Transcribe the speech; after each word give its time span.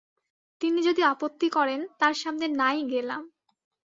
তিনি 0.61 0.79
যদি 0.81 1.01
আপত্তি 1.03 1.47
করেন, 1.49 1.79
তাঁর 1.99 2.13
সামনে 2.13 2.47
নাই 2.53 2.77
গেলাম। 2.83 3.21